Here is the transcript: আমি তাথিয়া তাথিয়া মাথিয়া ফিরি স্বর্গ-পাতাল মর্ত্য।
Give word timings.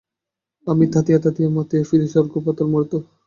আমি 0.67 0.85
তাথিয়া 0.93 1.19
তাথিয়া 1.19 1.49
মাথিয়া 1.49 1.87
ফিরি 1.89 2.07
স্বর্গ-পাতাল 2.07 2.67
মর্ত্য। 2.73 2.95